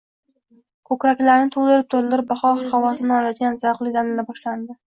Ko'kraklarni 0.89 1.51
to'ldirib-to'ldirib 1.57 2.29
bahor 2.33 2.65
xavosini 2.73 3.17
oladigan 3.21 3.63
zavqli 3.67 3.97
damlar 4.03 4.31
boshlandi. 4.35 4.81